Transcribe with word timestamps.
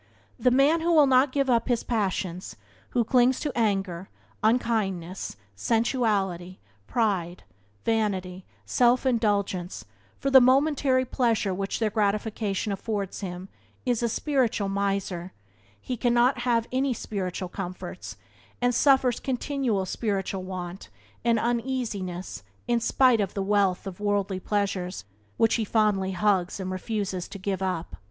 The 0.39 0.49
man 0.49 0.81
who 0.81 0.91
will 0.91 1.05
not 1.05 1.31
give 1.31 1.47
up 1.47 1.67
his 1.67 1.83
passions, 1.83 2.55
who 2.89 3.03
clings 3.03 3.39
to 3.41 3.55
anger, 3.55 4.09
unkindness, 4.41 5.35
sensuality, 5.55 6.57
pride, 6.87 7.43
vanity, 7.85 8.43
self 8.65 9.05
indulgence, 9.05 9.85
for 10.17 10.31
the 10.31 10.41
momentary 10.41 11.05
pleasure 11.05 11.53
which 11.53 11.77
their 11.77 11.91
gratification 11.91 12.71
affords 12.71 13.19
him 13.19 13.47
is 13.85 14.01
a 14.01 14.09
spiritual 14.09 14.69
miser; 14.69 15.33
he 15.79 15.95
cannot 15.97 16.39
have 16.39 16.67
any 16.71 16.95
spiritual 16.95 17.47
comforts, 17.49 18.17
and 18.59 18.73
suffers 18.73 19.19
continual 19.19 19.85
spiritual 19.85 20.41
want 20.41 20.89
and 21.23 21.37
uneasiness 21.37 22.41
in 22.67 22.79
spite 22.79 23.21
of 23.21 23.35
the 23.35 23.43
wealth 23.43 23.85
of 23.85 23.99
worldly 23.99 24.39
pleasures 24.39 25.05
which 25.37 25.53
he 25.61 25.63
fondly 25.63 26.13
hugs 26.13 26.59
and 26.59 26.71
refuses 26.71 27.27
to 27.27 27.37
give 27.37 27.61
up. 27.61 27.97